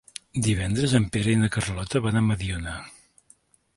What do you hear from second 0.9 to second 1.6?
en Pere i na